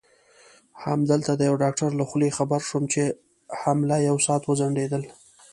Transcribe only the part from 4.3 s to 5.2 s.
وځنډېدل.